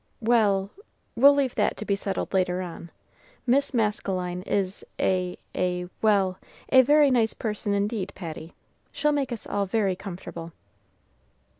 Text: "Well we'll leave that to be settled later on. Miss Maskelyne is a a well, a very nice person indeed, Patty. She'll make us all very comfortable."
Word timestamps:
"Well 0.23 0.71
we'll 1.15 1.35
leave 1.35 1.53
that 1.53 1.77
to 1.77 1.85
be 1.85 1.95
settled 1.95 2.33
later 2.33 2.59
on. 2.63 2.89
Miss 3.45 3.71
Maskelyne 3.71 4.41
is 4.47 4.83
a 4.99 5.37
a 5.53 5.89
well, 6.01 6.39
a 6.69 6.81
very 6.81 7.11
nice 7.11 7.35
person 7.35 7.75
indeed, 7.75 8.11
Patty. 8.15 8.55
She'll 8.91 9.11
make 9.11 9.31
us 9.31 9.45
all 9.45 9.67
very 9.67 9.95
comfortable." 9.95 10.53